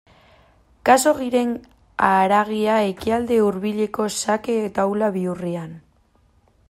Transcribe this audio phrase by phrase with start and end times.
[0.89, 1.51] Khaxoggiren
[2.07, 5.79] haragia Ekialde Hurbileko xake taula bihurrian.